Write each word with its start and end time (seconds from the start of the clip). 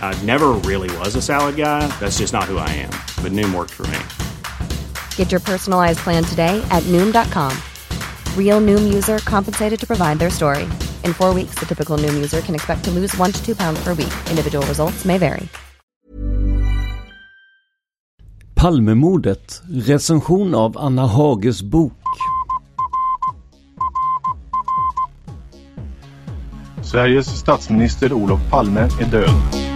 I 0.00 0.14
never 0.24 0.52
really 0.64 0.88
was 0.96 1.14
a 1.14 1.20
salad 1.22 1.56
guy. 1.56 1.86
That's 2.00 2.16
just 2.16 2.32
not 2.32 2.44
who 2.44 2.56
I 2.56 2.70
am. 2.70 2.90
But 3.22 3.32
Noom 3.32 3.54
worked 3.54 3.72
for 3.72 3.86
me. 3.88 3.98
Get 5.16 5.30
your 5.30 5.40
personalized 5.40 5.98
plan 5.98 6.24
today 6.24 6.66
at 6.70 6.82
Noom.com. 6.84 7.52
Real 8.34 8.62
Noom 8.62 8.94
user 8.94 9.18
compensated 9.18 9.78
to 9.78 9.86
provide 9.86 10.18
their 10.18 10.30
story. 10.30 10.64
In 11.04 11.12
four 11.12 11.34
weeks, 11.34 11.56
the 11.56 11.66
typical 11.66 11.98
Noom 11.98 12.14
user 12.14 12.40
can 12.40 12.54
expect 12.54 12.84
to 12.84 12.90
lose 12.90 13.14
one 13.18 13.30
to 13.30 13.44
two 13.44 13.54
pounds 13.54 13.78
per 13.84 13.90
week. 13.90 14.14
Individual 14.30 14.66
results 14.66 15.04
may 15.04 15.18
vary. 15.18 15.46
Palmemordet, 18.56 19.62
recension 19.68 20.54
av 20.54 20.78
Anna 20.78 21.06
Hages 21.06 21.62
bok. 21.62 21.92
Sveriges 26.82 27.26
statsminister 27.26 28.12
Olof 28.12 28.40
Palme 28.50 28.80
är 28.80 29.10
död. 29.10 29.75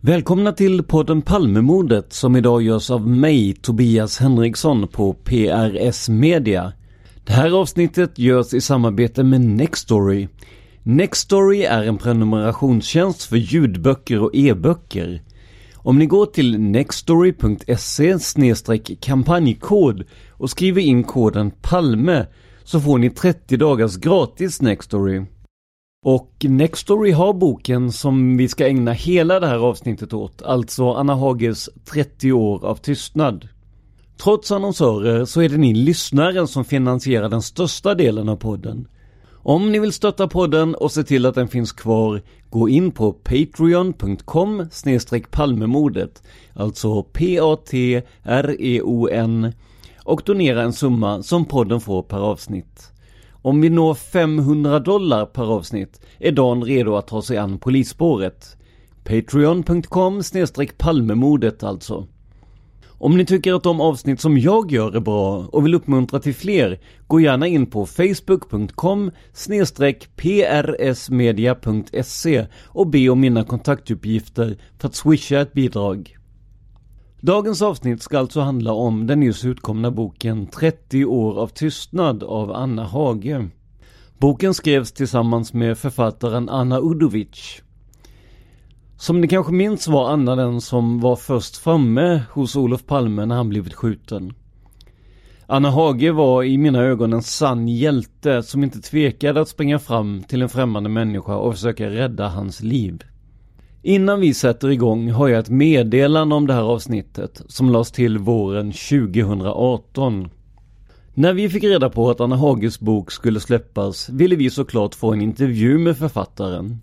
Välkomna 0.00 0.52
till 0.52 0.82
podden 0.82 1.22
Palmemordet 1.22 2.12
som 2.12 2.36
idag 2.36 2.62
görs 2.62 2.90
av 2.90 3.08
mig, 3.08 3.54
Tobias 3.54 4.18
Henriksson 4.18 4.88
på 4.88 5.12
PRS 5.12 6.08
Media. 6.08 6.72
Det 7.24 7.32
här 7.32 7.50
avsnittet 7.50 8.18
görs 8.18 8.54
i 8.54 8.60
samarbete 8.60 9.24
med 9.24 9.40
Nextory. 9.40 10.28
Nextory 10.82 11.62
är 11.62 11.82
en 11.82 11.98
prenumerationstjänst 11.98 13.22
för 13.22 13.36
ljudböcker 13.36 14.22
och 14.22 14.30
e-böcker. 14.34 15.22
Om 15.74 15.98
ni 15.98 16.06
går 16.06 16.26
till 16.26 16.60
nextory.se 16.60 18.18
kampanjkod 19.00 20.04
och 20.30 20.50
skriver 20.50 20.82
in 20.82 21.04
koden 21.04 21.50
PALME 21.50 22.26
så 22.64 22.80
får 22.80 22.98
ni 22.98 23.10
30 23.10 23.56
dagars 23.56 23.96
gratis 23.96 24.62
Nextory. 24.62 25.24
Och 26.02 26.34
Nextory 26.40 27.10
har 27.10 27.32
boken 27.32 27.92
som 27.92 28.36
vi 28.36 28.48
ska 28.48 28.68
ägna 28.68 28.92
hela 28.92 29.40
det 29.40 29.46
här 29.46 29.58
avsnittet 29.58 30.12
åt, 30.12 30.42
alltså 30.42 30.92
Anna 30.92 31.14
Hages 31.14 31.68
30 31.92 32.32
år 32.32 32.64
av 32.64 32.76
tystnad. 32.76 33.48
Trots 34.22 34.52
annonsörer 34.52 35.24
så 35.24 35.40
är 35.40 35.48
det 35.48 35.56
ni 35.56 35.74
lyssnare 35.74 36.46
som 36.46 36.64
finansierar 36.64 37.28
den 37.28 37.42
största 37.42 37.94
delen 37.94 38.28
av 38.28 38.36
podden. 38.36 38.88
Om 39.32 39.72
ni 39.72 39.78
vill 39.78 39.92
stötta 39.92 40.28
podden 40.28 40.74
och 40.74 40.92
se 40.92 41.04
till 41.04 41.26
att 41.26 41.34
den 41.34 41.48
finns 41.48 41.72
kvar, 41.72 42.22
gå 42.50 42.68
in 42.68 42.90
på 42.90 43.12
patreon.com 43.12 44.68
palmemordet, 45.30 46.22
alltså 46.54 47.02
P-A-T-R-E-O-N 47.02 48.02
och 50.04 50.22
donera 50.24 50.62
en 50.62 50.72
summa 50.72 51.22
som 51.22 51.44
podden 51.44 51.80
får 51.80 52.02
per 52.02 52.18
avsnitt. 52.18 52.92
Om 53.48 53.60
vi 53.60 53.68
når 53.70 53.94
500 53.94 54.78
dollar 54.78 55.26
per 55.26 55.52
avsnitt 55.52 56.00
är 56.18 56.32
Dan 56.32 56.64
redo 56.64 56.96
att 56.96 57.06
ta 57.06 57.22
sig 57.22 57.36
an 57.36 57.58
polisspåret. 57.58 58.56
Patreon.com 59.04 60.22
palmemordet 60.78 61.62
alltså. 61.62 62.06
Om 62.88 63.16
ni 63.16 63.26
tycker 63.26 63.54
att 63.54 63.62
de 63.62 63.80
avsnitt 63.80 64.20
som 64.20 64.38
jag 64.38 64.72
gör 64.72 64.96
är 64.96 65.00
bra 65.00 65.48
och 65.52 65.64
vill 65.64 65.74
uppmuntra 65.74 66.20
till 66.20 66.34
fler, 66.34 66.80
gå 67.06 67.20
gärna 67.20 67.46
in 67.46 67.66
på 67.66 67.86
facebook.com 67.86 69.10
prsmedia.se 70.16 72.46
och 72.66 72.86
be 72.86 73.08
om 73.08 73.20
mina 73.20 73.44
kontaktuppgifter 73.44 74.56
för 74.78 74.88
att 74.88 74.94
swisha 74.94 75.40
ett 75.40 75.52
bidrag. 75.52 76.17
Dagens 77.20 77.62
avsnitt 77.62 78.02
ska 78.02 78.18
alltså 78.18 78.40
handla 78.40 78.72
om 78.72 79.06
den 79.06 79.20
nyss 79.20 79.44
utkomna 79.44 79.90
boken 79.90 80.46
30 80.46 81.04
år 81.04 81.38
av 81.38 81.48
tystnad 81.48 82.22
av 82.22 82.52
Anna 82.52 82.84
Hage. 82.84 83.48
Boken 84.18 84.54
skrevs 84.54 84.92
tillsammans 84.92 85.52
med 85.52 85.78
författaren 85.78 86.48
Anna 86.48 86.78
Udovic. 86.80 87.62
Som 88.96 89.20
ni 89.20 89.28
kanske 89.28 89.52
minns 89.52 89.88
var 89.88 90.10
Anna 90.10 90.36
den 90.36 90.60
som 90.60 91.00
var 91.00 91.16
först 91.16 91.56
framme 91.56 92.22
hos 92.32 92.56
Olof 92.56 92.86
Palme 92.86 93.26
när 93.26 93.36
han 93.36 93.48
blivit 93.48 93.74
skjuten. 93.74 94.32
Anna 95.46 95.70
Hage 95.70 96.12
var 96.12 96.42
i 96.42 96.58
mina 96.58 96.82
ögon 96.82 97.12
en 97.12 97.22
sann 97.22 97.68
hjälte 97.68 98.42
som 98.42 98.64
inte 98.64 98.80
tvekade 98.80 99.40
att 99.40 99.48
springa 99.48 99.78
fram 99.78 100.22
till 100.22 100.42
en 100.42 100.48
främmande 100.48 100.88
människa 100.88 101.36
och 101.36 101.54
försöka 101.54 101.90
rädda 101.90 102.28
hans 102.28 102.62
liv. 102.62 103.02
Innan 103.88 104.20
vi 104.20 104.34
sätter 104.34 104.70
igång 104.70 105.10
har 105.10 105.28
jag 105.28 105.38
ett 105.38 105.48
meddelande 105.48 106.34
om 106.34 106.46
det 106.46 106.52
här 106.52 106.62
avsnittet 106.62 107.42
som 107.46 107.70
lades 107.70 107.90
till 107.90 108.18
våren 108.18 108.72
2018. 108.72 110.28
När 111.14 111.32
vi 111.32 111.48
fick 111.48 111.64
reda 111.64 111.90
på 111.90 112.10
att 112.10 112.20
Anna 112.20 112.36
Hages 112.36 112.80
bok 112.80 113.12
skulle 113.12 113.40
släppas 113.40 114.08
ville 114.08 114.36
vi 114.36 114.50
såklart 114.50 114.94
få 114.94 115.12
en 115.12 115.20
intervju 115.20 115.78
med 115.78 115.96
författaren. 115.96 116.80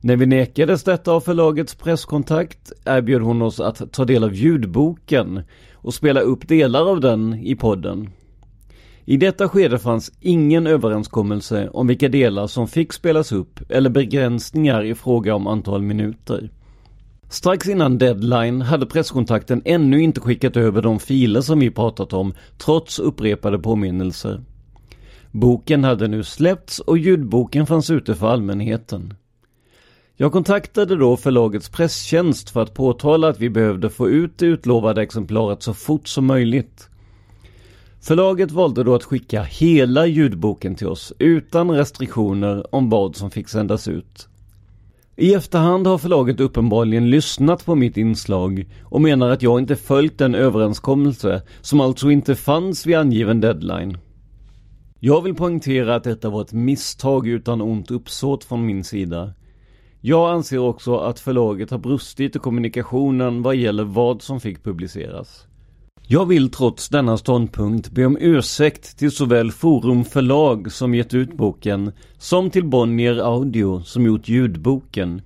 När 0.00 0.16
vi 0.16 0.26
nekades 0.26 0.84
detta 0.84 1.12
av 1.12 1.20
förlagets 1.20 1.74
presskontakt 1.74 2.72
erbjöd 2.84 3.22
hon 3.22 3.42
oss 3.42 3.60
att 3.60 3.92
ta 3.92 4.04
del 4.04 4.24
av 4.24 4.34
ljudboken 4.34 5.42
och 5.72 5.94
spela 5.94 6.20
upp 6.20 6.48
delar 6.48 6.90
av 6.90 7.00
den 7.00 7.34
i 7.34 7.54
podden. 7.54 8.10
I 9.06 9.16
detta 9.16 9.48
skede 9.48 9.78
fanns 9.78 10.12
ingen 10.20 10.66
överenskommelse 10.66 11.68
om 11.72 11.86
vilka 11.86 12.08
delar 12.08 12.46
som 12.46 12.68
fick 12.68 12.92
spelas 12.92 13.32
upp 13.32 13.60
eller 13.70 13.90
begränsningar 13.90 14.84
i 14.84 14.94
fråga 14.94 15.34
om 15.34 15.46
antal 15.46 15.82
minuter. 15.82 16.50
Strax 17.28 17.68
innan 17.68 17.98
deadline 17.98 18.62
hade 18.62 18.86
presskontakten 18.86 19.62
ännu 19.64 20.02
inte 20.02 20.20
skickat 20.20 20.56
över 20.56 20.82
de 20.82 21.00
filer 21.00 21.40
som 21.40 21.58
vi 21.58 21.70
pratat 21.70 22.12
om 22.12 22.34
trots 22.58 22.98
upprepade 22.98 23.58
påminnelser. 23.58 24.40
Boken 25.30 25.84
hade 25.84 26.08
nu 26.08 26.24
släppts 26.24 26.78
och 26.78 26.98
ljudboken 26.98 27.66
fanns 27.66 27.90
ute 27.90 28.14
för 28.14 28.28
allmänheten. 28.28 29.14
Jag 30.16 30.32
kontaktade 30.32 30.96
då 30.96 31.16
förlagets 31.16 31.68
presstjänst 31.68 32.50
för 32.50 32.62
att 32.62 32.74
påtala 32.74 33.28
att 33.28 33.40
vi 33.40 33.50
behövde 33.50 33.90
få 33.90 34.08
ut 34.08 34.38
det 34.38 34.46
utlovade 34.46 35.02
exemplaret 35.02 35.62
så 35.62 35.74
fort 35.74 36.08
som 36.08 36.26
möjligt. 36.26 36.88
Förlaget 38.04 38.50
valde 38.50 38.84
då 38.84 38.94
att 38.94 39.04
skicka 39.04 39.42
hela 39.42 40.06
ljudboken 40.06 40.74
till 40.74 40.86
oss 40.86 41.12
utan 41.18 41.70
restriktioner 41.70 42.74
om 42.74 42.90
vad 42.90 43.16
som 43.16 43.30
fick 43.30 43.48
sändas 43.48 43.88
ut. 43.88 44.28
I 45.16 45.34
efterhand 45.34 45.86
har 45.86 45.98
förlaget 45.98 46.40
uppenbarligen 46.40 47.10
lyssnat 47.10 47.64
på 47.64 47.74
mitt 47.74 47.96
inslag 47.96 48.66
och 48.82 49.00
menar 49.00 49.30
att 49.30 49.42
jag 49.42 49.58
inte 49.58 49.76
följt 49.76 50.18
den 50.18 50.34
överenskommelse 50.34 51.42
som 51.60 51.80
alltså 51.80 52.10
inte 52.10 52.34
fanns 52.34 52.86
vid 52.86 52.96
angiven 52.96 53.40
deadline. 53.40 53.98
Jag 55.00 55.22
vill 55.22 55.34
poängtera 55.34 55.94
att 55.94 56.04
detta 56.04 56.30
var 56.30 56.42
ett 56.42 56.52
misstag 56.52 57.26
utan 57.28 57.60
ont 57.60 57.90
uppsåt 57.90 58.44
från 58.44 58.66
min 58.66 58.84
sida. 58.84 59.32
Jag 60.00 60.30
anser 60.30 60.58
också 60.58 60.96
att 60.96 61.20
förlaget 61.20 61.70
har 61.70 61.78
brustit 61.78 62.36
i 62.36 62.38
kommunikationen 62.38 63.42
vad 63.42 63.56
gäller 63.56 63.84
vad 63.84 64.22
som 64.22 64.40
fick 64.40 64.64
publiceras. 64.64 65.46
Jag 66.06 66.26
vill 66.26 66.50
trots 66.50 66.88
denna 66.88 67.16
ståndpunkt 67.16 67.90
be 67.90 68.06
om 68.06 68.18
ursäkt 68.20 68.98
till 68.98 69.10
såväl 69.10 69.52
Forum 69.52 70.04
förlag 70.04 70.72
som 70.72 70.94
gett 70.94 71.14
ut 71.14 71.32
boken 71.36 71.92
som 72.18 72.50
till 72.50 72.64
Bonnier 72.64 73.18
Audio 73.18 73.82
som 73.82 74.06
gjort 74.06 74.28
ljudboken. 74.28 75.22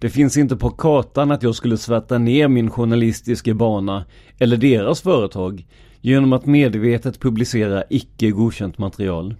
Det 0.00 0.10
finns 0.10 0.36
inte 0.36 0.56
på 0.56 0.70
kartan 0.70 1.30
att 1.30 1.42
jag 1.42 1.54
skulle 1.54 1.76
svärta 1.76 2.18
ner 2.18 2.48
min 2.48 2.70
journalistiska 2.70 3.54
bana 3.54 4.04
eller 4.38 4.56
deras 4.56 5.02
företag 5.02 5.66
genom 6.00 6.32
att 6.32 6.46
medvetet 6.46 7.20
publicera 7.20 7.84
icke 7.90 8.30
godkänt 8.30 8.78
material. 8.78 9.34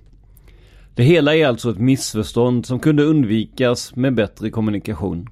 Det 0.95 1.03
hela 1.03 1.37
är 1.37 1.47
alltså 1.47 1.71
ett 1.71 1.79
missförstånd 1.79 2.67
som 2.67 2.81
kunde 2.81 3.03
undvikas 3.03 3.97
med 3.97 4.15
bättre 4.15 4.51
kommunikation. 4.51 5.29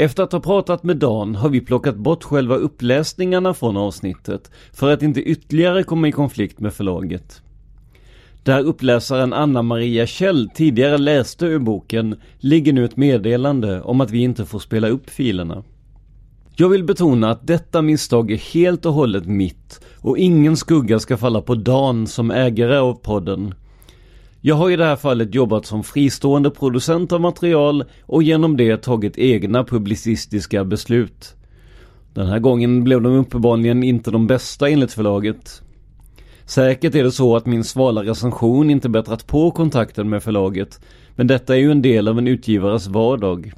Efter 0.00 0.22
att 0.22 0.32
ha 0.32 0.40
pratat 0.40 0.82
med 0.82 0.96
Dan 0.96 1.34
har 1.34 1.48
vi 1.48 1.60
plockat 1.60 1.96
bort 1.96 2.24
själva 2.24 2.54
uppläsningarna 2.54 3.54
från 3.54 3.76
avsnittet 3.76 4.50
för 4.72 4.92
att 4.92 5.02
inte 5.02 5.20
ytterligare 5.20 5.82
komma 5.82 6.08
i 6.08 6.12
konflikt 6.12 6.60
med 6.60 6.74
förlaget. 6.74 7.42
Där 8.42 8.64
uppläsaren 8.64 9.32
Anna 9.32 9.62
Maria 9.62 10.06
Kjell 10.06 10.50
tidigare 10.54 10.98
läste 10.98 11.46
ur 11.46 11.58
boken 11.58 12.16
ligger 12.38 12.72
nu 12.72 12.84
ett 12.84 12.96
meddelande 12.96 13.82
om 13.82 14.00
att 14.00 14.10
vi 14.10 14.18
inte 14.18 14.46
får 14.46 14.58
spela 14.58 14.88
upp 14.88 15.10
filerna. 15.10 15.62
Jag 16.56 16.68
vill 16.68 16.84
betona 16.84 17.30
att 17.30 17.46
detta 17.46 17.82
misstag 17.82 18.30
är 18.30 18.54
helt 18.54 18.86
och 18.86 18.92
hållet 18.92 19.26
mitt 19.26 19.80
och 19.96 20.18
ingen 20.18 20.56
skugga 20.56 20.98
ska 20.98 21.16
falla 21.16 21.40
på 21.40 21.54
Dan 21.54 22.06
som 22.06 22.30
ägare 22.30 22.76
av 22.76 22.94
podden. 22.94 23.54
Jag 24.40 24.54
har 24.54 24.70
i 24.70 24.76
det 24.76 24.84
här 24.84 24.96
fallet 24.96 25.34
jobbat 25.34 25.66
som 25.66 25.84
fristående 25.84 26.50
producent 26.50 27.12
av 27.12 27.20
material 27.20 27.84
och 28.02 28.22
genom 28.22 28.56
det 28.56 28.76
tagit 28.76 29.18
egna 29.18 29.64
publicistiska 29.64 30.64
beslut. 30.64 31.34
Den 32.14 32.26
här 32.26 32.38
gången 32.38 32.84
blev 32.84 33.02
de 33.02 33.12
uppenbarligen 33.12 33.82
inte 33.82 34.10
de 34.10 34.26
bästa 34.26 34.68
enligt 34.68 34.92
förlaget. 34.92 35.62
Säkert 36.44 36.94
är 36.94 37.04
det 37.04 37.12
så 37.12 37.36
att 37.36 37.46
min 37.46 37.64
svala 37.64 38.02
recension 38.02 38.70
inte 38.70 38.88
bättrat 38.88 39.26
på 39.26 39.50
kontakten 39.50 40.08
med 40.08 40.22
förlaget, 40.22 40.80
men 41.16 41.26
detta 41.26 41.54
är 41.54 41.60
ju 41.60 41.70
en 41.70 41.82
del 41.82 42.08
av 42.08 42.18
en 42.18 42.28
utgivares 42.28 42.86
vardag. 42.86 43.52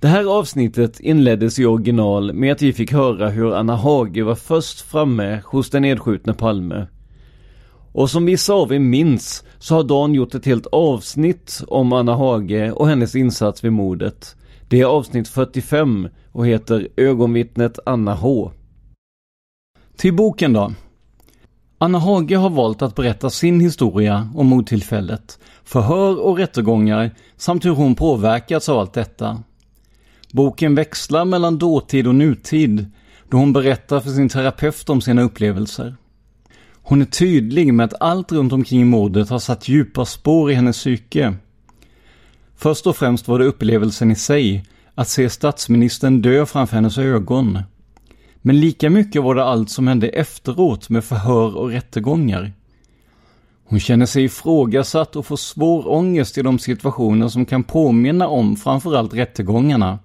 Det 0.00 0.08
här 0.08 0.38
avsnittet 0.38 1.00
inleddes 1.00 1.58
i 1.58 1.64
original 1.64 2.32
med 2.32 2.52
att 2.52 2.62
vi 2.62 2.72
fick 2.72 2.92
höra 2.92 3.28
hur 3.28 3.54
Anna 3.54 3.76
Hage 3.76 4.22
var 4.22 4.34
först 4.34 4.80
framme 4.80 5.40
hos 5.44 5.70
den 5.70 5.82
nedskjutne 5.82 6.34
Palme. 6.34 6.86
Och 7.96 8.10
som 8.10 8.24
vissa 8.26 8.52
av 8.52 8.72
er 8.72 8.78
minns 8.78 9.44
så 9.58 9.74
har 9.74 9.84
Dan 9.84 10.14
gjort 10.14 10.34
ett 10.34 10.46
helt 10.46 10.66
avsnitt 10.66 11.62
om 11.68 11.92
Anna 11.92 12.14
Hage 12.14 12.72
och 12.72 12.88
hennes 12.88 13.14
insats 13.14 13.64
vid 13.64 13.72
mordet. 13.72 14.36
Det 14.68 14.80
är 14.80 14.84
avsnitt 14.84 15.28
45 15.28 16.08
och 16.32 16.46
heter 16.46 16.88
Ögonvittnet 16.96 17.78
Anna 17.86 18.14
H. 18.14 18.50
Till 19.96 20.14
boken 20.14 20.52
då. 20.52 20.72
Anna 21.78 21.98
Hage 21.98 22.36
har 22.36 22.50
valt 22.50 22.82
att 22.82 22.94
berätta 22.94 23.30
sin 23.30 23.60
historia 23.60 24.30
om 24.34 24.46
mordtillfället, 24.46 25.38
förhör 25.64 26.20
och 26.20 26.38
rättegångar 26.38 27.10
samt 27.36 27.64
hur 27.64 27.74
hon 27.74 27.94
påverkats 27.94 28.68
av 28.68 28.78
allt 28.78 28.92
detta. 28.92 29.42
Boken 30.32 30.74
växlar 30.74 31.24
mellan 31.24 31.58
dåtid 31.58 32.06
och 32.06 32.14
nutid 32.14 32.86
då 33.30 33.36
hon 33.36 33.52
berättar 33.52 34.00
för 34.00 34.10
sin 34.10 34.28
terapeut 34.28 34.90
om 34.90 35.00
sina 35.00 35.22
upplevelser. 35.22 35.96
Hon 36.88 37.00
är 37.02 37.06
tydlig 37.06 37.74
med 37.74 37.84
att 37.84 38.02
allt 38.02 38.32
runt 38.32 38.52
omkring 38.52 38.86
mordet 38.86 39.30
har 39.30 39.38
satt 39.38 39.68
djupa 39.68 40.04
spår 40.04 40.50
i 40.50 40.54
hennes 40.54 40.76
psyke. 40.76 41.34
Först 42.56 42.86
och 42.86 42.96
främst 42.96 43.28
var 43.28 43.38
det 43.38 43.44
upplevelsen 43.44 44.10
i 44.10 44.14
sig, 44.14 44.64
att 44.94 45.08
se 45.08 45.30
statsministern 45.30 46.22
dö 46.22 46.46
framför 46.46 46.74
hennes 46.76 46.98
ögon. 46.98 47.58
Men 48.42 48.60
lika 48.60 48.90
mycket 48.90 49.22
var 49.22 49.34
det 49.34 49.44
allt 49.44 49.70
som 49.70 49.86
hände 49.88 50.08
efteråt 50.08 50.88
med 50.88 51.04
förhör 51.04 51.56
och 51.56 51.68
rättegångar. 51.68 52.52
Hon 53.64 53.80
känner 53.80 54.06
sig 54.06 54.24
ifrågasatt 54.24 55.16
och 55.16 55.26
får 55.26 55.36
svår 55.36 55.88
ångest 55.88 56.38
i 56.38 56.42
de 56.42 56.58
situationer 56.58 57.28
som 57.28 57.46
kan 57.46 57.62
påminna 57.62 58.28
om 58.28 58.56
framförallt 58.56 59.14
rättegångarna. 59.14 59.98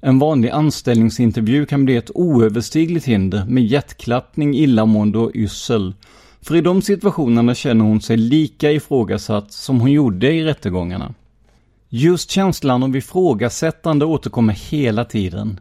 En 0.00 0.18
vanlig 0.18 0.50
anställningsintervju 0.50 1.66
kan 1.66 1.84
bli 1.84 1.96
ett 1.96 2.10
oöverstigligt 2.14 3.06
hinder 3.06 3.44
med 3.44 3.66
hjärtklappning, 3.66 4.54
illamående 4.54 5.18
och 5.18 5.30
yssel. 5.34 5.94
För 6.42 6.56
i 6.56 6.60
de 6.60 6.82
situationerna 6.82 7.54
känner 7.54 7.84
hon 7.84 8.00
sig 8.00 8.16
lika 8.16 8.72
ifrågasatt 8.72 9.52
som 9.52 9.80
hon 9.80 9.92
gjorde 9.92 10.32
i 10.32 10.44
rättegångarna. 10.44 11.14
Just 11.88 12.30
känslan 12.30 12.82
av 12.82 12.96
ifrågasättande 12.96 14.04
återkommer 14.04 14.52
hela 14.70 15.04
tiden. 15.04 15.60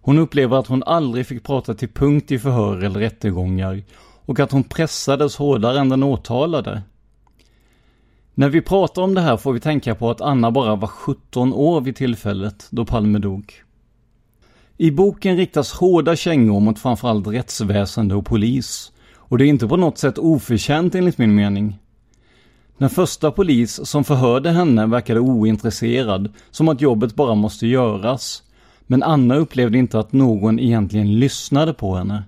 Hon 0.00 0.18
upplever 0.18 0.56
att 0.56 0.66
hon 0.66 0.82
aldrig 0.82 1.26
fick 1.26 1.42
prata 1.42 1.74
till 1.74 1.88
punkt 1.88 2.32
i 2.32 2.38
förhör 2.38 2.84
eller 2.84 3.00
rättegångar 3.00 3.82
och 4.26 4.40
att 4.40 4.52
hon 4.52 4.64
pressades 4.64 5.36
hårdare 5.36 5.80
än 5.80 5.88
den 5.88 6.02
åtalade. 6.02 6.82
När 8.36 8.48
vi 8.48 8.60
pratar 8.60 9.02
om 9.02 9.14
det 9.14 9.20
här 9.20 9.36
får 9.36 9.52
vi 9.52 9.60
tänka 9.60 9.94
på 9.94 10.10
att 10.10 10.20
Anna 10.20 10.50
bara 10.50 10.76
var 10.76 10.88
17 10.88 11.52
år 11.52 11.80
vid 11.80 11.96
tillfället 11.96 12.66
då 12.70 12.84
Palme 12.84 13.18
dog. 13.18 13.52
I 14.76 14.90
boken 14.90 15.36
riktas 15.36 15.72
hårda 15.72 16.16
kängor 16.16 16.60
mot 16.60 16.78
framförallt 16.78 17.26
rättsväsende 17.26 18.14
och 18.14 18.26
polis. 18.26 18.92
Och 19.16 19.38
det 19.38 19.44
är 19.44 19.48
inte 19.48 19.68
på 19.68 19.76
något 19.76 19.98
sätt 19.98 20.18
oförtjänt 20.18 20.94
enligt 20.94 21.18
min 21.18 21.34
mening. 21.34 21.78
Den 22.78 22.90
första 22.90 23.30
polis 23.30 23.80
som 23.86 24.04
förhörde 24.04 24.50
henne 24.50 24.86
verkade 24.86 25.20
ointresserad, 25.20 26.32
som 26.50 26.68
att 26.68 26.80
jobbet 26.80 27.14
bara 27.14 27.34
måste 27.34 27.66
göras. 27.66 28.42
Men 28.86 29.02
Anna 29.02 29.36
upplevde 29.36 29.78
inte 29.78 29.98
att 29.98 30.12
någon 30.12 30.58
egentligen 30.58 31.18
lyssnade 31.18 31.74
på 31.74 31.96
henne. 31.96 32.22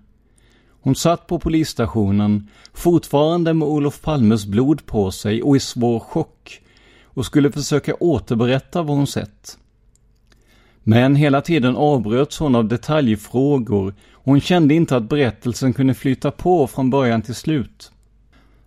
Hon 0.86 0.94
satt 0.94 1.26
på 1.26 1.38
polisstationen, 1.38 2.48
fortfarande 2.72 3.54
med 3.54 3.68
Olof 3.68 4.02
Palmes 4.02 4.46
blod 4.46 4.86
på 4.86 5.10
sig 5.10 5.42
och 5.42 5.56
i 5.56 5.60
svår 5.60 6.00
chock 6.00 6.60
och 7.04 7.26
skulle 7.26 7.52
försöka 7.52 7.94
återberätta 7.94 8.82
vad 8.82 8.96
hon 8.96 9.06
sett. 9.06 9.58
Men 10.82 11.16
hela 11.16 11.40
tiden 11.40 11.76
avbröts 11.76 12.38
hon 12.38 12.54
av 12.54 12.68
detaljfrågor 12.68 13.94
och 14.12 14.24
hon 14.24 14.40
kände 14.40 14.74
inte 14.74 14.96
att 14.96 15.08
berättelsen 15.08 15.72
kunde 15.72 15.94
flyta 15.94 16.30
på 16.30 16.66
från 16.66 16.90
början 16.90 17.22
till 17.22 17.34
slut. 17.34 17.92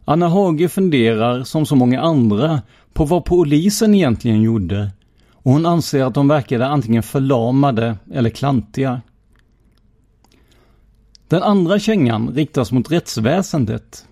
Anna 0.05 0.27
Hage 0.27 0.69
funderar, 0.69 1.43
som 1.43 1.65
så 1.65 1.75
många 1.75 2.01
andra, 2.01 2.61
på 2.93 3.05
vad 3.05 3.25
polisen 3.25 3.95
egentligen 3.95 4.41
gjorde 4.41 4.91
och 5.33 5.51
hon 5.51 5.65
anser 5.65 6.03
att 6.03 6.13
de 6.13 6.27
verkade 6.27 6.67
antingen 6.67 7.03
förlamade 7.03 7.97
eller 8.13 8.29
klantiga. 8.29 9.01
Den 11.29 11.43
andra 11.43 11.79
kängan 11.79 12.29
riktas 12.35 12.71
mot 12.71 12.91
rättsväsendet. 12.91 14.05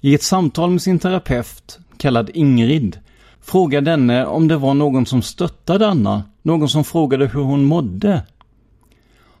I 0.00 0.14
ett 0.14 0.22
samtal 0.22 0.70
med 0.70 0.82
sin 0.82 0.98
terapeut, 0.98 1.78
kallad 1.96 2.30
Ingrid, 2.34 2.98
frågar 3.40 3.80
denne 3.80 4.26
om 4.26 4.48
det 4.48 4.56
var 4.56 4.74
någon 4.74 5.06
som 5.06 5.22
stöttade 5.22 5.88
Anna, 5.88 6.22
någon 6.42 6.68
som 6.68 6.84
frågade 6.84 7.26
hur 7.26 7.40
hon 7.40 7.64
mådde. 7.64 8.22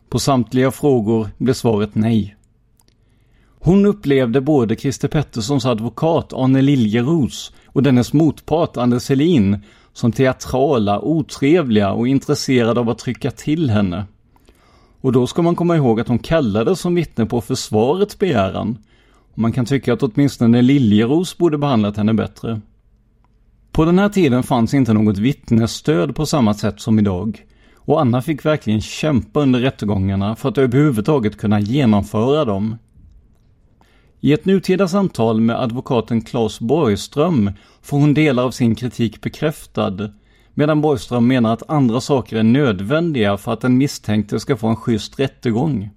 På 0.08 0.18
samtliga 0.18 0.70
frågor 0.70 1.28
blev 1.38 1.54
svaret 1.54 1.94
nej. 1.94 2.36
Hon 3.58 3.86
upplevde 3.86 4.40
både 4.40 4.76
Christer 4.76 5.08
Petterssons 5.08 5.66
advokat 5.66 6.32
Arne 6.32 6.62
Liljeros 6.62 7.52
och 7.66 7.82
dennes 7.82 8.12
motpart 8.12 8.76
Anders 8.76 9.08
Helin 9.08 9.58
som 9.92 10.12
teatrala, 10.12 11.00
otrevliga 11.00 11.92
och 11.92 12.08
intresserade 12.08 12.80
av 12.80 12.90
att 12.90 12.98
trycka 12.98 13.30
till 13.30 13.70
henne. 13.70 14.04
Och 15.04 15.12
då 15.12 15.26
ska 15.26 15.42
man 15.42 15.56
komma 15.56 15.76
ihåg 15.76 16.00
att 16.00 16.08
hon 16.08 16.18
kallades 16.18 16.80
som 16.80 16.94
vittne 16.94 17.26
på 17.26 17.40
försvarets 17.40 18.18
begäran. 18.18 18.78
Och 19.32 19.38
man 19.38 19.52
kan 19.52 19.64
tycka 19.64 19.92
att 19.92 20.02
åtminstone 20.02 20.62
Liljeros 20.62 21.38
borde 21.38 21.58
behandlat 21.58 21.96
henne 21.96 22.14
bättre. 22.14 22.60
På 23.72 23.84
den 23.84 23.98
här 23.98 24.08
tiden 24.08 24.42
fanns 24.42 24.74
inte 24.74 24.92
något 24.92 25.18
vittnesstöd 25.18 26.16
på 26.16 26.26
samma 26.26 26.54
sätt 26.54 26.80
som 26.80 26.98
idag. 26.98 27.46
Och 27.76 28.00
Anna 28.00 28.22
fick 28.22 28.44
verkligen 28.44 28.80
kämpa 28.80 29.40
under 29.40 29.60
rättegångarna 29.60 30.36
för 30.36 30.48
att 30.48 30.58
överhuvudtaget 30.58 31.36
kunna 31.36 31.60
genomföra 31.60 32.44
dem. 32.44 32.76
I 34.20 34.32
ett 34.32 34.44
nutida 34.44 34.88
samtal 34.88 35.40
med 35.40 35.60
advokaten 35.60 36.20
Claes 36.22 36.60
Borgström 36.60 37.50
får 37.82 37.98
hon 37.98 38.14
delar 38.14 38.42
av 38.42 38.50
sin 38.50 38.74
kritik 38.74 39.20
bekräftad 39.20 40.10
medan 40.54 40.80
Borgström 40.80 41.26
menar 41.26 41.52
att 41.52 41.70
andra 41.70 42.00
saker 42.00 42.36
är 42.36 42.42
nödvändiga 42.42 43.36
för 43.36 43.52
att 43.52 43.60
den 43.60 43.78
misstänkte 43.78 44.40
ska 44.40 44.56
få 44.56 44.68
en 44.68 44.76
schysst 44.76 45.20
rättegång. 45.20 45.90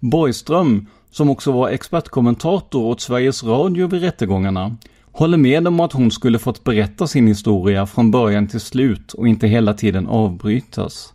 Borgström, 0.00 0.86
som 1.10 1.30
också 1.30 1.52
var 1.52 1.68
expertkommentator 1.68 2.84
åt 2.84 3.00
Sveriges 3.00 3.44
Radio 3.44 3.86
vid 3.86 4.00
rättegångarna, 4.00 4.76
Håller 5.16 5.38
med 5.38 5.68
om 5.68 5.80
att 5.80 5.92
hon 5.92 6.10
skulle 6.10 6.38
fått 6.38 6.64
berätta 6.64 7.06
sin 7.06 7.26
historia 7.26 7.86
från 7.86 8.10
början 8.10 8.48
till 8.48 8.60
slut 8.60 9.12
och 9.12 9.28
inte 9.28 9.46
hela 9.46 9.74
tiden 9.74 10.06
avbrytas. 10.06 11.14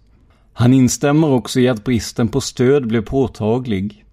Han 0.54 0.74
instämmer 0.74 1.32
också 1.32 1.60
i 1.60 1.70
att 1.70 1.84
bristen 1.84 2.28
på 2.28 2.42
stöd 2.42 2.88
blev 2.88 3.02
påtaglig. 3.02 4.06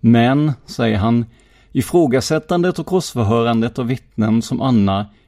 Men, 0.00 0.52
säger 0.66 0.98
han, 0.98 1.24
ifrågasättandet 1.72 2.78
och 2.78 2.86
korsförhörandet 2.86 3.78
av 3.78 3.86
vittnen 3.86 4.42
som 4.42 4.60
Anna 4.60 5.06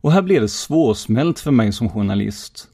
och 0.00 0.12
här 0.12 0.22
blir 0.22 0.40
det 0.40 0.48
svårsmält 0.48 1.40
för 1.40 1.50
mig 1.50 1.72
som 1.72 1.90
journalist. 1.90 2.68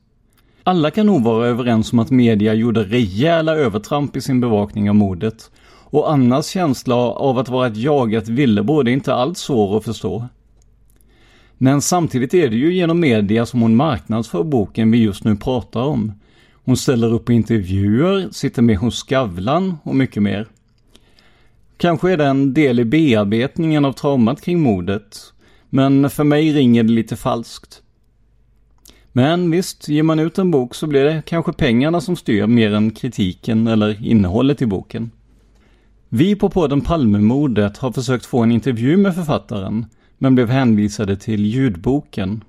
Alla 0.62 0.90
kan 0.90 1.06
nog 1.06 1.22
vara 1.22 1.46
överens 1.46 1.92
om 1.92 1.98
att 1.98 2.10
media 2.10 2.54
gjorde 2.54 2.84
rejäla 2.84 3.54
övertramp 3.54 4.16
i 4.16 4.20
sin 4.20 4.40
bevakning 4.40 4.88
av 4.88 4.94
mordet 4.94 5.50
och 5.94 6.12
Annas 6.12 6.48
känsla 6.48 6.94
av 6.94 7.38
att 7.38 7.48
vara 7.48 7.66
ett 7.66 7.76
jagat 7.76 8.28
villebråd 8.28 8.88
är 8.88 8.92
inte 8.92 9.14
alls 9.14 9.38
svår 9.38 9.76
att 9.76 9.84
förstå. 9.84 10.28
Men 11.58 11.80
samtidigt 11.80 12.34
är 12.34 12.50
det 12.50 12.56
ju 12.56 12.74
genom 12.74 13.00
media 13.00 13.46
som 13.46 13.62
hon 13.62 13.76
marknadsför 13.76 14.44
boken 14.44 14.90
vi 14.90 14.98
just 14.98 15.24
nu 15.24 15.36
pratar 15.36 15.82
om. 15.82 16.12
Hon 16.64 16.76
ställer 16.76 17.12
upp 17.12 17.24
på 17.24 17.32
intervjuer, 17.32 18.28
sitter 18.30 18.62
med 18.62 18.76
hos 18.76 18.98
Skavlan 18.98 19.76
och 19.82 19.96
mycket 19.96 20.22
mer. 20.22 20.48
Kanske 21.76 22.12
är 22.12 22.16
det 22.16 22.26
en 22.26 22.54
del 22.54 22.80
i 22.80 22.84
bearbetningen 22.84 23.84
av 23.84 23.92
traumat 23.92 24.40
kring 24.40 24.60
mordet, 24.60 25.33
men 25.74 26.10
för 26.10 26.24
mig 26.24 26.52
ringer 26.52 26.82
det 26.82 26.92
lite 26.92 27.16
falskt. 27.16 27.82
Men 29.12 29.50
visst, 29.50 29.88
ger 29.88 30.02
man 30.02 30.18
ut 30.18 30.38
en 30.38 30.50
bok 30.50 30.74
så 30.74 30.86
blir 30.86 31.04
det 31.04 31.22
kanske 31.26 31.52
pengarna 31.52 32.00
som 32.00 32.16
styr 32.16 32.46
mer 32.46 32.74
än 32.74 32.90
kritiken 32.90 33.66
eller 33.66 34.06
innehållet 34.06 34.62
i 34.62 34.66
boken. 34.66 35.10
Vi 36.08 36.36
på 36.36 36.50
podden 36.50 36.80
Palmemordet 36.80 37.78
har 37.78 37.92
försökt 37.92 38.26
få 38.26 38.42
en 38.42 38.52
intervju 38.52 38.96
med 38.96 39.14
författaren, 39.14 39.86
men 40.18 40.34
blev 40.34 40.48
hänvisade 40.48 41.16
till 41.16 41.46
ljudboken. 41.46 42.44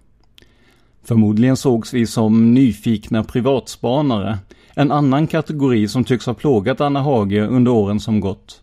Förmodligen 1.04 1.58
sågs 1.58 1.94
vi 1.94 2.08
som 2.08 2.54
nyfikna 2.54 3.24
privatspanare, 3.24 4.38
en 4.74 4.92
annan 4.92 5.28
kategori 5.28 5.88
som 5.88 6.04
tycks 6.04 6.26
ha 6.26 6.34
plågat 6.34 6.82
Anna 6.82 7.02
Hage 7.02 7.48
under 7.48 7.72
åren 7.72 8.00
som 8.00 8.20
gått. 8.20 8.62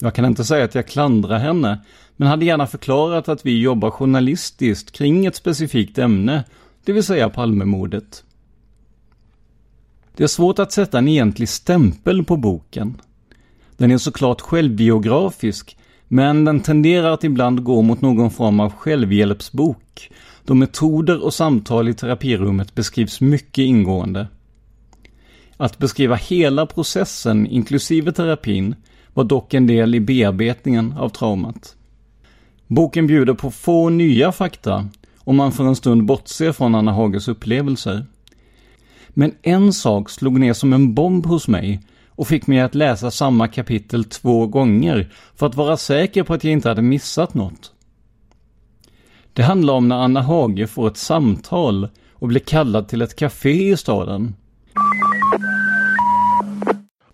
Jag 0.00 0.14
kan 0.14 0.24
inte 0.24 0.44
säga 0.44 0.64
att 0.64 0.74
jag 0.74 0.86
klandrar 0.86 1.38
henne, 1.38 1.78
men 2.16 2.28
hade 2.28 2.44
gärna 2.44 2.66
förklarat 2.66 3.28
att 3.28 3.46
vi 3.46 3.60
jobbar 3.60 3.90
journalistiskt 3.90 4.92
kring 4.92 5.26
ett 5.26 5.36
specifikt 5.36 5.98
ämne, 5.98 6.44
det 6.84 6.92
vill 6.92 7.04
säga 7.04 7.28
Palmemordet. 7.28 8.24
Det 10.16 10.24
är 10.24 10.28
svårt 10.28 10.58
att 10.58 10.72
sätta 10.72 10.98
en 10.98 11.08
egentlig 11.08 11.48
stämpel 11.48 12.24
på 12.24 12.36
boken. 12.36 13.00
Den 13.76 13.90
är 13.90 13.98
såklart 13.98 14.40
självbiografisk, 14.40 15.76
men 16.08 16.44
den 16.44 16.60
tenderar 16.60 17.10
att 17.10 17.24
ibland 17.24 17.64
gå 17.64 17.82
mot 17.82 18.00
någon 18.00 18.30
form 18.30 18.60
av 18.60 18.72
självhjälpsbok, 18.72 20.10
då 20.44 20.54
metoder 20.54 21.24
och 21.24 21.34
samtal 21.34 21.88
i 21.88 21.94
terapirummet 21.94 22.74
beskrivs 22.74 23.20
mycket 23.20 23.62
ingående. 23.62 24.28
Att 25.56 25.78
beskriva 25.78 26.16
hela 26.16 26.66
processen, 26.66 27.46
inklusive 27.46 28.12
terapin, 28.12 28.74
var 29.14 29.24
dock 29.24 29.54
en 29.54 29.66
del 29.66 29.94
i 29.94 30.00
bearbetningen 30.00 30.92
av 30.92 31.08
traumat. 31.08 31.76
Boken 32.66 33.06
bjuder 33.06 33.34
på 33.34 33.50
få 33.50 33.88
nya 33.88 34.32
fakta 34.32 34.88
om 35.18 35.36
man 35.36 35.52
för 35.52 35.64
en 35.64 35.76
stund 35.76 36.04
bortser 36.04 36.52
från 36.52 36.74
Anna 36.74 36.92
Hages 36.92 37.28
upplevelser. 37.28 38.06
Men 39.08 39.34
en 39.42 39.72
sak 39.72 40.10
slog 40.10 40.40
ner 40.40 40.52
som 40.52 40.72
en 40.72 40.94
bomb 40.94 41.26
hos 41.26 41.48
mig 41.48 41.80
och 42.08 42.28
fick 42.28 42.46
mig 42.46 42.60
att 42.60 42.74
läsa 42.74 43.10
samma 43.10 43.48
kapitel 43.48 44.04
två 44.04 44.46
gånger 44.46 45.12
för 45.36 45.46
att 45.46 45.54
vara 45.54 45.76
säker 45.76 46.22
på 46.22 46.34
att 46.34 46.44
jag 46.44 46.52
inte 46.52 46.68
hade 46.68 46.82
missat 46.82 47.34
något. 47.34 47.72
Det 49.32 49.42
handlar 49.42 49.74
om 49.74 49.88
när 49.88 49.96
Anna 49.96 50.22
Hage 50.22 50.66
får 50.66 50.88
ett 50.88 50.96
samtal 50.96 51.88
och 52.12 52.28
blir 52.28 52.40
kallad 52.40 52.88
till 52.88 53.02
ett 53.02 53.16
café 53.16 53.70
i 53.70 53.76
staden. 53.76 54.34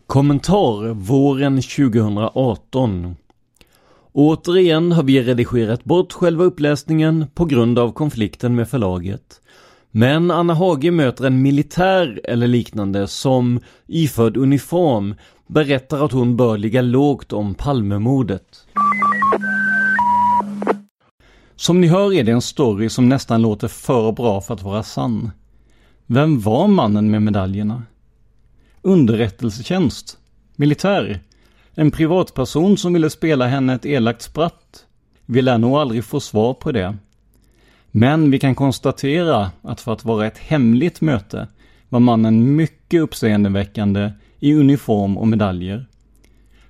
Kommentar 0.07 0.95
våren 0.95 1.63
2018 1.63 3.17
Återigen 4.13 4.93
har 4.93 5.03
vi 5.03 5.23
redigerat 5.23 5.85
bort 5.85 6.13
själva 6.13 6.45
uppläsningen 6.45 7.27
på 7.35 7.45
grund 7.45 7.79
av 7.79 7.93
konflikten 7.93 8.55
med 8.55 8.69
förlaget. 8.69 9.41
Men 9.91 10.31
Anna 10.31 10.55
Hage 10.55 10.91
möter 10.91 11.25
en 11.25 11.43
militär 11.43 12.21
eller 12.25 12.47
liknande 12.47 13.07
som, 13.07 13.61
iförd 13.87 14.37
uniform, 14.37 15.15
berättar 15.47 16.05
att 16.05 16.13
hon 16.13 16.37
bör 16.37 16.59
ligga 16.59 16.83
lågt 16.83 17.33
om 17.33 17.55
Palmemordet. 17.55 18.67
Som 21.57 21.81
ni 21.81 21.87
hör 21.87 22.13
är 22.13 22.25
det 22.25 22.33
en 22.33 22.43
story 22.43 22.89
som 22.89 23.09
nästan 23.09 23.43
låter 23.43 23.69
för 23.69 24.13
bra 24.13 24.41
för 24.41 24.55
att 24.55 24.63
vara 24.63 24.83
sann. 24.83 25.31
Vem 26.07 26.41
var 26.41 26.69
mannen 26.69 27.11
med 27.11 27.23
medaljerna? 27.23 27.83
Underrättelsetjänst? 28.87 30.19
Militär? 30.57 31.21
En 31.75 31.91
privatperson 31.91 32.77
som 32.77 32.93
ville 32.93 33.11
spela 33.11 33.47
henne 33.47 33.75
ett 33.75 33.87
elakt 33.87 34.23
spratt? 34.23 34.85
Vi 35.27 35.43
lär 35.43 35.59
nog 35.59 35.77
aldrig 35.77 36.05
få 36.05 36.21
svar 36.21 36.55
på 36.55 36.73
det. 36.73 36.97
Men 37.91 38.31
vi 38.31 38.39
kan 38.39 38.55
konstatera 38.55 39.51
att 39.63 39.81
för 39.81 39.93
att 39.93 40.05
vara 40.05 40.27
ett 40.27 40.39
hemligt 40.39 41.01
möte 41.01 41.49
var 41.89 42.01
mannen 42.01 42.57
mycket 42.57 43.01
uppseendeväckande 43.01 44.13
i 44.41 44.55
uniform 44.55 45.19
och 45.19 45.29
medaljer. 45.29 45.87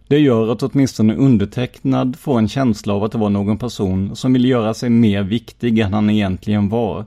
Det 0.09 0.19
gör 0.19 0.53
att 0.53 0.63
åtminstone 0.63 1.15
undertecknad 1.15 2.17
får 2.17 2.39
en 2.39 2.49
känsla 2.49 2.95
av 2.95 3.05
att 3.05 3.13
det 3.13 3.19
var 3.19 3.31
någon 3.31 3.59
person 3.59 4.17
som 4.17 4.33
ville 4.33 4.49
göra 4.49 4.75
sig 4.75 4.91
mer 4.91 5.23
viktig 5.23 5.79
än 5.79 5.95
han 5.95 6.11
egentligen 6.11 6.69
var. 6.69 7.05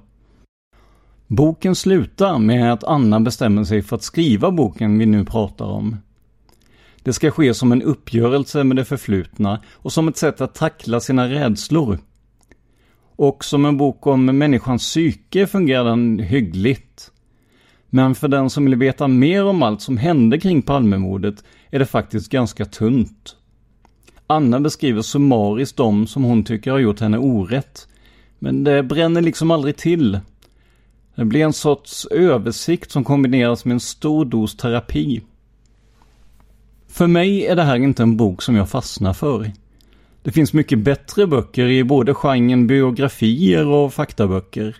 Boken 1.28 1.76
slutar 1.76 2.40
med 2.40 2.74
att 2.74 2.84
Anna 2.84 3.20
bestämmer 3.20 3.64
sig 3.64 3.82
för 3.82 3.96
att 3.96 4.04
skriva 4.04 4.52
boken 4.52 5.00
vi 5.00 5.06
nu 5.06 5.26
pratar 5.26 5.66
om. 5.66 5.98
Det 7.04 7.14
ska 7.14 7.32
ske 7.32 7.54
som 7.54 7.72
en 7.72 7.82
uppgörelse 7.82 8.64
med 8.64 8.78
det 8.78 8.86
förflutna 8.86 9.62
och 9.74 9.94
som 9.94 10.08
ett 10.08 10.18
sätt 10.18 10.42
att 10.42 10.56
tackla 10.56 11.00
sina 11.00 11.30
rädslor. 11.30 12.00
Och 13.16 13.46
som 13.46 13.66
en 13.66 13.78
bok 13.78 14.08
om 14.08 14.26
människans 14.26 14.82
psyke 14.82 15.48
fungerar 15.48 15.84
den 15.86 16.20
hyggligt. 16.20 17.12
Men 17.90 18.16
för 18.16 18.28
den 18.28 18.50
som 18.50 18.66
vill 18.66 18.76
veta 18.76 19.08
mer 19.08 19.46
om 19.46 19.64
allt 19.64 19.82
som 19.82 19.98
hände 19.98 20.40
kring 20.40 20.62
Palmemordet 20.62 21.44
är 21.72 21.80
det 21.80 21.86
faktiskt 21.86 22.32
ganska 22.32 22.66
tunt. 22.66 23.36
Anna 24.28 24.60
beskriver 24.60 25.02
summariskt 25.02 25.78
de 25.78 26.08
som 26.08 26.24
hon 26.24 26.44
tycker 26.44 26.72
har 26.72 26.80
gjort 26.80 27.00
henne 27.00 27.18
orätt. 27.18 27.88
Men 28.40 28.64
det 28.64 28.84
bränner 28.84 29.22
liksom 29.22 29.52
aldrig 29.52 29.78
till. 29.78 30.20
Det 31.18 31.26
blir 31.26 31.44
en 31.44 31.54
sorts 31.54 32.06
översikt 32.12 32.92
som 32.92 33.04
kombineras 33.04 33.66
med 33.66 33.74
en 33.74 33.80
stor 33.80 34.26
dos 34.26 34.58
terapi. 34.58 35.22
För 36.88 37.08
mig 37.08 37.46
är 37.46 37.56
det 37.56 37.64
här 37.64 37.76
inte 37.76 38.04
en 38.04 38.18
bok 38.18 38.42
som 38.42 38.56
jag 38.56 38.70
fastnar 38.70 39.14
för. 39.14 39.52
Det 40.22 40.32
finns 40.32 40.54
mycket 40.54 40.80
bättre 40.80 41.28
böcker 41.28 41.66
i 41.66 41.84
både 41.84 42.14
genren 42.14 42.68
biografier 42.68 43.68
och 43.68 43.94
faktaböcker. 43.94 44.76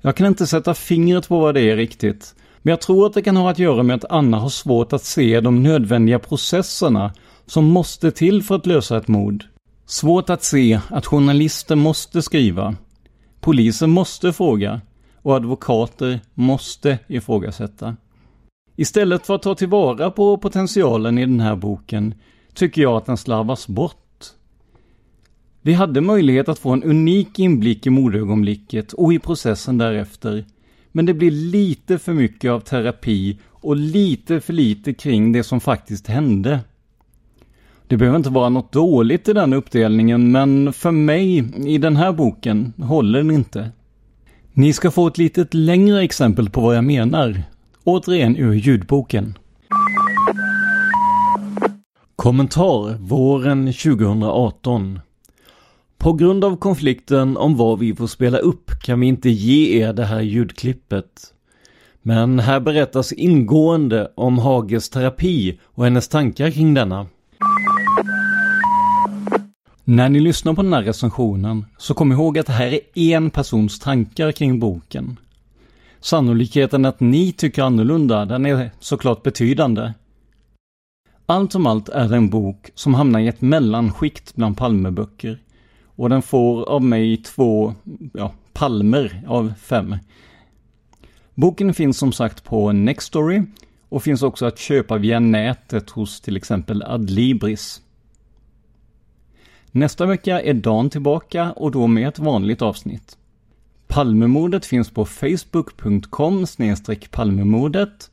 Jag 0.00 0.16
kan 0.16 0.26
inte 0.26 0.46
sätta 0.46 0.74
fingret 0.74 1.28
på 1.28 1.40
vad 1.40 1.54
det 1.54 1.70
är 1.70 1.76
riktigt, 1.76 2.34
men 2.62 2.70
jag 2.70 2.80
tror 2.80 3.06
att 3.06 3.14
det 3.14 3.22
kan 3.22 3.36
ha 3.36 3.50
att 3.50 3.58
göra 3.58 3.82
med 3.82 3.96
att 3.96 4.10
Anna 4.12 4.38
har 4.38 4.48
svårt 4.48 4.92
att 4.92 5.04
se 5.04 5.40
de 5.40 5.62
nödvändiga 5.62 6.18
processerna 6.18 7.12
som 7.46 7.64
måste 7.64 8.10
till 8.10 8.42
för 8.42 8.54
att 8.54 8.66
lösa 8.66 8.96
ett 8.96 9.08
mord. 9.08 9.44
Svårt 9.86 10.30
att 10.30 10.44
se 10.44 10.80
att 10.88 11.06
journalister 11.06 11.76
måste 11.76 12.22
skriva, 12.22 12.74
Polisen 13.40 13.90
måste 13.90 14.32
fråga 14.32 14.80
och 15.22 15.36
advokater 15.36 16.20
måste 16.34 16.98
ifrågasätta. 17.06 17.96
Istället 18.76 19.26
för 19.26 19.34
att 19.34 19.42
ta 19.42 19.54
tillvara 19.54 20.10
på 20.10 20.36
potentialen 20.38 21.18
i 21.18 21.26
den 21.26 21.40
här 21.40 21.56
boken 21.56 22.14
tycker 22.54 22.82
jag 22.82 22.96
att 22.96 23.06
den 23.06 23.16
slarvas 23.16 23.68
bort. 23.68 23.96
Vi 25.62 25.72
hade 25.72 26.00
möjlighet 26.00 26.48
att 26.48 26.58
få 26.58 26.70
en 26.70 26.82
unik 26.82 27.38
inblick 27.38 27.86
i 27.86 27.90
mordögonblicket 27.90 28.92
och 28.92 29.12
i 29.12 29.18
processen 29.18 29.78
därefter. 29.78 30.44
Men 30.92 31.06
det 31.06 31.14
blir 31.14 31.30
lite 31.30 31.98
för 31.98 32.12
mycket 32.12 32.50
av 32.50 32.60
terapi 32.60 33.38
och 33.48 33.76
lite 33.76 34.40
för 34.40 34.52
lite 34.52 34.94
kring 34.94 35.32
det 35.32 35.42
som 35.42 35.60
faktiskt 35.60 36.06
hände. 36.06 36.60
Det 37.86 37.96
behöver 37.96 38.16
inte 38.16 38.30
vara 38.30 38.48
något 38.48 38.72
dåligt 38.72 39.28
i 39.28 39.32
den 39.32 39.52
uppdelningen, 39.52 40.32
men 40.32 40.72
för 40.72 40.90
mig, 40.90 41.44
i 41.74 41.78
den 41.78 41.96
här 41.96 42.12
boken, 42.12 42.72
håller 42.82 43.18
den 43.18 43.30
inte. 43.30 43.70
Ni 44.52 44.72
ska 44.72 44.90
få 44.90 45.06
ett 45.06 45.18
litet 45.18 45.54
längre 45.54 46.02
exempel 46.02 46.50
på 46.50 46.60
vad 46.60 46.76
jag 46.76 46.84
menar. 46.84 47.42
Återigen 47.84 48.36
ur 48.36 48.54
ljudboken. 48.54 49.38
Kommentar 52.16 52.98
våren 52.98 53.66
2018 53.66 55.00
På 55.98 56.12
grund 56.12 56.44
av 56.44 56.56
konflikten 56.56 57.36
om 57.36 57.56
vad 57.56 57.78
vi 57.78 57.94
får 57.94 58.06
spela 58.06 58.38
upp 58.38 58.70
kan 58.82 59.00
vi 59.00 59.06
inte 59.06 59.30
ge 59.30 59.82
er 59.82 59.92
det 59.92 60.04
här 60.04 60.20
ljudklippet. 60.20 61.34
Men 62.02 62.38
här 62.38 62.60
berättas 62.60 63.12
ingående 63.12 64.12
om 64.14 64.38
Hages 64.38 64.90
terapi 64.90 65.58
och 65.64 65.84
hennes 65.84 66.08
tankar 66.08 66.50
kring 66.50 66.74
denna. 66.74 67.06
När 69.90 70.08
ni 70.08 70.20
lyssnar 70.20 70.54
på 70.54 70.62
den 70.62 70.72
här 70.72 70.82
recensionen 70.82 71.66
så 71.78 71.94
kom 71.94 72.12
ihåg 72.12 72.38
att 72.38 72.46
det 72.46 72.52
här 72.52 72.80
är 72.94 73.16
en 73.16 73.30
persons 73.30 73.78
tankar 73.78 74.32
kring 74.32 74.60
boken. 74.60 75.18
Sannolikheten 76.00 76.84
att 76.84 77.00
ni 77.00 77.32
tycker 77.32 77.62
annorlunda, 77.62 78.24
den 78.24 78.46
är 78.46 78.70
såklart 78.80 79.22
betydande. 79.22 79.92
Allt 81.26 81.52
som 81.52 81.66
allt 81.66 81.88
är 81.88 82.08
det 82.08 82.16
en 82.16 82.30
bok 82.30 82.70
som 82.74 82.94
hamnar 82.94 83.20
i 83.20 83.28
ett 83.28 83.40
mellanskikt 83.40 84.34
bland 84.34 84.56
Palmeböcker. 84.56 85.42
Och 85.84 86.08
den 86.08 86.22
får 86.22 86.68
av 86.68 86.82
mig 86.82 87.16
två, 87.16 87.74
ja, 88.14 88.32
palmer 88.52 89.22
av 89.26 89.52
fem. 89.62 89.96
Boken 91.34 91.74
finns 91.74 91.98
som 91.98 92.12
sagt 92.12 92.44
på 92.44 92.72
Nextory 92.72 93.42
och 93.88 94.02
finns 94.02 94.22
också 94.22 94.46
att 94.46 94.58
köpa 94.58 94.98
via 94.98 95.20
nätet 95.20 95.90
hos 95.90 96.20
till 96.20 96.36
exempel 96.36 96.82
Adlibris. 96.82 97.82
Nästa 99.72 100.06
vecka 100.06 100.40
är 100.40 100.54
Dan 100.54 100.90
tillbaka 100.90 101.52
och 101.52 101.70
då 101.70 101.86
med 101.86 102.08
ett 102.08 102.18
vanligt 102.18 102.62
avsnitt. 102.62 103.16
Palmemordet 103.86 104.66
finns 104.66 104.90
på 104.90 105.04
facebook.com 105.04 106.46
palmemordet 107.10 108.10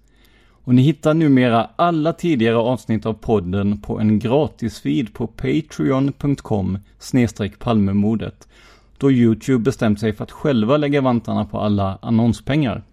och 0.64 0.76
ni 0.76 0.82
hittar 0.82 1.14
numera 1.14 1.70
alla 1.76 2.14
tidigare 2.14 2.58
avsnitt 2.58 3.06
av 3.06 3.14
podden 3.14 3.82
på 3.82 4.00
en 4.00 4.20
gratisfeed 4.20 5.14
på 5.14 5.28
patreon.com 5.28 6.78
palmemordet 7.60 8.48
då 8.98 9.12
Youtube 9.12 9.64
bestämt 9.64 10.00
sig 10.00 10.14
för 10.14 10.24
att 10.24 10.32
själva 10.32 10.78
lägga 10.78 11.02
vantarna 11.02 11.46
på 11.46 11.60
alla 11.60 11.98
annonspengar. 12.02 12.84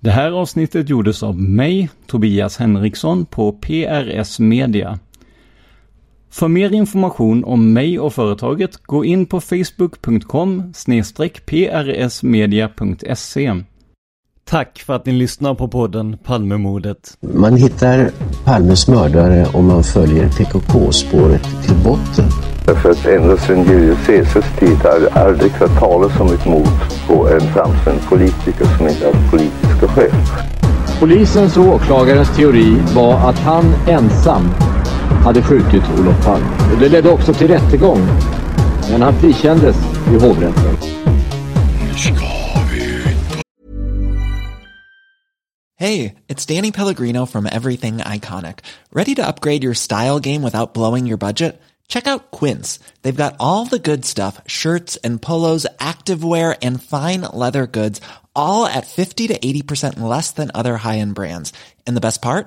Det 0.00 0.10
här 0.10 0.32
avsnittet 0.32 0.88
gjordes 0.88 1.22
av 1.22 1.40
mig, 1.40 1.90
Tobias 2.06 2.56
Henriksson 2.56 3.26
på 3.26 3.52
PRS 3.52 4.38
Media. 4.38 4.98
För 6.32 6.48
mer 6.48 6.72
information 6.72 7.44
om 7.44 7.72
mig 7.72 7.98
och 7.98 8.12
företaget, 8.12 8.76
gå 8.76 9.04
in 9.04 9.26
på 9.26 9.40
facebook.com 9.40 10.72
prsmedia.se. 11.46 13.54
Tack 14.44 14.82
för 14.86 14.94
att 14.94 15.06
ni 15.06 15.12
lyssnar 15.12 15.54
på 15.54 15.68
podden 15.68 16.18
Palmemordet. 16.24 17.16
Man 17.20 17.56
hittar 17.56 18.10
Palmes 18.44 18.88
mördare 18.88 19.46
om 19.54 19.66
man 19.66 19.84
följer 19.84 20.28
PKK-spåret 20.28 21.42
till 21.66 21.76
botten. 21.84 22.24
Därför 22.66 22.90
att 22.90 23.06
ända 23.06 23.36
sedan 23.36 23.64
Julius 23.64 24.06
Caesars 24.06 24.58
tid 24.58 24.76
har 24.76 25.00
det 25.00 25.10
aldrig 25.10 25.52
hört 25.52 25.78
talas 25.78 26.20
om 26.20 26.26
ett 26.26 26.46
mord 26.46 26.80
på 27.06 27.28
en 27.28 27.40
framstående 27.40 28.02
politiker 28.08 28.64
som 28.78 28.88
inte 28.88 29.06
haft 29.06 29.30
politiska 29.30 29.88
skäl. 29.88 30.10
Polisens 31.00 31.56
och 31.56 31.64
åklagarens 31.64 32.36
teori 32.36 32.76
var 32.94 33.30
att 33.30 33.38
han 33.38 33.64
ensam 33.88 34.42
hade 35.24 35.42
skjutit 35.42 35.82
Olof 35.98 36.24
Palme. 36.24 36.46
Det 36.80 36.88
ledde 36.88 37.10
också 37.10 37.34
till 37.34 37.48
rättegång. 37.48 38.06
Men 38.90 39.02
han 39.02 39.20
frikändes 39.20 39.76
i 40.12 40.14
hovrätten. 40.14 40.76
Hey, 45.76 46.16
it's 46.28 46.44
Danny 46.44 46.72
Pellegrino 46.72 47.26
from 47.26 47.46
Everything 47.46 47.98
Iconic. 47.98 48.58
Ready 48.92 49.14
to 49.14 49.26
upgrade 49.26 49.64
your 49.64 49.74
style 49.74 50.20
game 50.20 50.42
without 50.42 50.74
blowing 50.74 51.06
your 51.06 51.16
budget? 51.16 51.58
Check 51.88 52.06
out 52.06 52.30
Quince. 52.30 52.78
They've 53.02 53.16
got 53.16 53.36
all 53.40 53.64
the 53.64 53.78
good 53.78 54.04
stuff, 54.04 54.40
shirts 54.46 54.98
and 55.02 55.22
polos, 55.22 55.66
activewear 55.78 56.54
and 56.62 56.82
fine 56.82 57.22
leather 57.32 57.66
goods, 57.66 58.00
all 58.36 58.66
at 58.66 58.86
50 58.86 59.28
to 59.28 59.38
80% 59.38 59.98
less 60.00 60.32
than 60.32 60.50
other 60.54 60.76
high-end 60.76 61.14
brands. 61.14 61.52
And 61.86 61.96
the 61.96 62.00
best 62.00 62.20
part? 62.20 62.46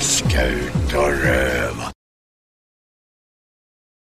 Rövarstråt, 0.00 0.30
jag 0.30 0.46
viskar 0.46 0.46
ut 0.46 0.94
och 0.94 1.12
röva. 1.24 1.79